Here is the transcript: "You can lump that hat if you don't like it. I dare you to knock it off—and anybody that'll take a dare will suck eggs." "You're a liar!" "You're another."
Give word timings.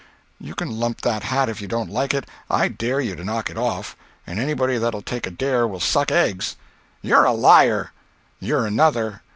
"You 0.39 0.55
can 0.55 0.79
lump 0.79 1.01
that 1.01 1.21
hat 1.25 1.47
if 1.47 1.61
you 1.61 1.67
don't 1.67 1.87
like 1.91 2.11
it. 2.15 2.25
I 2.49 2.69
dare 2.69 2.99
you 3.01 3.15
to 3.15 3.23
knock 3.23 3.51
it 3.51 3.55
off—and 3.57 4.39
anybody 4.39 4.79
that'll 4.79 5.03
take 5.03 5.27
a 5.27 5.29
dare 5.29 5.67
will 5.67 5.79
suck 5.79 6.11
eggs." 6.11 6.55
"You're 7.03 7.25
a 7.25 7.33
liar!" 7.33 7.91
"You're 8.39 8.65
another." 8.65 9.21